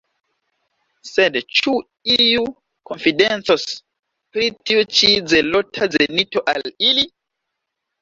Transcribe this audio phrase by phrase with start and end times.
[1.09, 1.73] Sed ĉu
[2.15, 2.47] iu
[2.91, 3.69] konfidencos
[4.33, 7.11] pri tiu ĉi zelota zenito al ili?